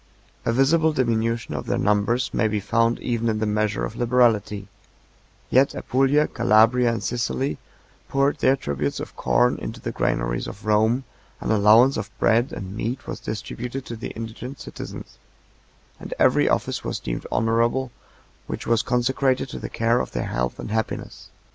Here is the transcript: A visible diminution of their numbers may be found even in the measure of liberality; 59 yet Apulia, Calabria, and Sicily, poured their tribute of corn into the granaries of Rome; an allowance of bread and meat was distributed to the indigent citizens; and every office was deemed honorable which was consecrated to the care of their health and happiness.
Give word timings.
A 0.45 0.51
visible 0.51 0.93
diminution 0.93 1.53
of 1.53 1.67
their 1.67 1.77
numbers 1.77 2.33
may 2.33 2.47
be 2.47 2.59
found 2.59 2.97
even 3.01 3.29
in 3.29 3.37
the 3.37 3.45
measure 3.45 3.85
of 3.85 3.95
liberality; 3.95 4.61
59 5.51 5.51
yet 5.51 5.75
Apulia, 5.75 6.27
Calabria, 6.27 6.91
and 6.91 7.03
Sicily, 7.03 7.59
poured 8.09 8.39
their 8.39 8.55
tribute 8.55 8.99
of 8.99 9.15
corn 9.15 9.59
into 9.59 9.79
the 9.79 9.91
granaries 9.91 10.47
of 10.47 10.65
Rome; 10.65 11.03
an 11.39 11.51
allowance 11.51 11.97
of 11.97 12.09
bread 12.17 12.51
and 12.51 12.75
meat 12.75 13.05
was 13.05 13.19
distributed 13.19 13.85
to 13.85 13.95
the 13.95 14.09
indigent 14.15 14.59
citizens; 14.59 15.19
and 15.99 16.15
every 16.17 16.49
office 16.49 16.83
was 16.83 16.97
deemed 16.99 17.27
honorable 17.31 17.91
which 18.47 18.65
was 18.65 18.81
consecrated 18.81 19.49
to 19.49 19.59
the 19.59 19.69
care 19.69 19.99
of 19.99 20.13
their 20.13 20.25
health 20.29 20.57
and 20.57 20.71
happiness. 20.71 21.29